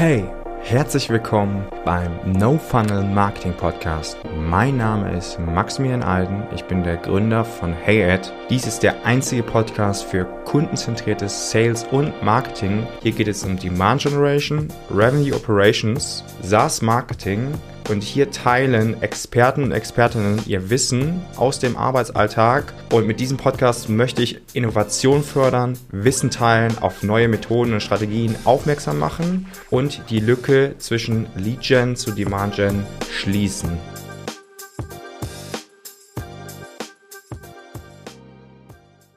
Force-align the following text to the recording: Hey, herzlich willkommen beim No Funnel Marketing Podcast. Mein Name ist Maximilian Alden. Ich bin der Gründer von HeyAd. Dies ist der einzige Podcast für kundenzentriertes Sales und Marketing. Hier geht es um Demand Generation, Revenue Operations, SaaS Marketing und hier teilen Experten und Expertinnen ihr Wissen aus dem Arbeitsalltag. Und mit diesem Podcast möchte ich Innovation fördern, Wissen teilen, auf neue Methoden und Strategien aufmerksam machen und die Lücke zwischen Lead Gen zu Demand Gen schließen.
Hey, 0.00 0.24
herzlich 0.62 1.10
willkommen 1.10 1.68
beim 1.84 2.10
No 2.24 2.56
Funnel 2.56 3.04
Marketing 3.04 3.52
Podcast. 3.52 4.16
Mein 4.34 4.78
Name 4.78 5.14
ist 5.14 5.38
Maximilian 5.38 6.02
Alden. 6.02 6.42
Ich 6.54 6.64
bin 6.64 6.82
der 6.82 6.96
Gründer 6.96 7.44
von 7.44 7.74
HeyAd. 7.74 8.32
Dies 8.48 8.66
ist 8.66 8.82
der 8.82 9.04
einzige 9.04 9.42
Podcast 9.42 10.04
für 10.04 10.24
kundenzentriertes 10.46 11.50
Sales 11.50 11.84
und 11.90 12.14
Marketing. 12.22 12.86
Hier 13.02 13.12
geht 13.12 13.28
es 13.28 13.44
um 13.44 13.58
Demand 13.58 14.00
Generation, 14.00 14.68
Revenue 14.90 15.36
Operations, 15.36 16.24
SaaS 16.40 16.80
Marketing 16.80 17.52
und 17.90 18.02
hier 18.02 18.30
teilen 18.30 19.02
Experten 19.02 19.64
und 19.64 19.72
Expertinnen 19.72 20.40
ihr 20.46 20.70
Wissen 20.70 21.20
aus 21.36 21.58
dem 21.58 21.76
Arbeitsalltag. 21.76 22.72
Und 22.92 23.06
mit 23.06 23.20
diesem 23.20 23.36
Podcast 23.36 23.88
möchte 23.88 24.22
ich 24.22 24.40
Innovation 24.54 25.22
fördern, 25.22 25.76
Wissen 25.90 26.30
teilen, 26.30 26.78
auf 26.78 27.02
neue 27.02 27.28
Methoden 27.28 27.74
und 27.74 27.82
Strategien 27.82 28.36
aufmerksam 28.44 28.98
machen 28.98 29.46
und 29.70 30.02
die 30.08 30.20
Lücke 30.20 30.76
zwischen 30.78 31.26
Lead 31.34 31.60
Gen 31.60 31.96
zu 31.96 32.12
Demand 32.12 32.56
Gen 32.56 32.86
schließen. 33.10 33.89